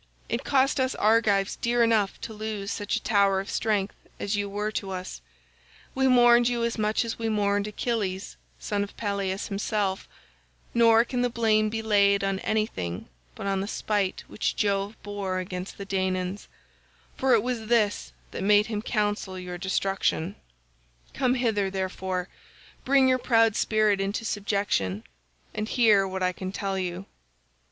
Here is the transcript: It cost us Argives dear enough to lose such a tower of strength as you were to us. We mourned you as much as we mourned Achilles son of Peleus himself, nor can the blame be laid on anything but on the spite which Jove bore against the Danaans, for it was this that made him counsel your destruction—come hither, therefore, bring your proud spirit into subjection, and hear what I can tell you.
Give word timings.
It 0.29 0.43
cost 0.43 0.79
us 0.79 0.95
Argives 0.95 1.57
dear 1.57 1.83
enough 1.83 2.19
to 2.21 2.33
lose 2.33 2.71
such 2.71 2.95
a 2.95 3.03
tower 3.03 3.39
of 3.39 3.51
strength 3.51 3.93
as 4.19 4.35
you 4.35 4.49
were 4.49 4.71
to 4.71 4.89
us. 4.89 5.21
We 5.93 6.07
mourned 6.07 6.47
you 6.47 6.63
as 6.63 6.79
much 6.79 7.05
as 7.05 7.19
we 7.19 7.29
mourned 7.29 7.67
Achilles 7.67 8.35
son 8.57 8.83
of 8.83 8.97
Peleus 8.97 9.49
himself, 9.49 10.09
nor 10.73 11.03
can 11.05 11.21
the 11.21 11.29
blame 11.29 11.69
be 11.69 11.83
laid 11.83 12.23
on 12.23 12.39
anything 12.39 13.09
but 13.35 13.45
on 13.45 13.61
the 13.61 13.67
spite 13.67 14.23
which 14.27 14.55
Jove 14.55 14.97
bore 15.03 15.37
against 15.37 15.77
the 15.77 15.85
Danaans, 15.85 16.47
for 17.15 17.35
it 17.35 17.43
was 17.43 17.67
this 17.67 18.11
that 18.31 18.41
made 18.41 18.65
him 18.65 18.81
counsel 18.81 19.37
your 19.37 19.59
destruction—come 19.59 21.35
hither, 21.35 21.69
therefore, 21.69 22.27
bring 22.83 23.07
your 23.07 23.19
proud 23.19 23.55
spirit 23.55 24.01
into 24.01 24.25
subjection, 24.25 25.03
and 25.53 25.69
hear 25.69 26.07
what 26.07 26.23
I 26.23 26.31
can 26.31 26.51
tell 26.51 26.79
you. 26.79 27.05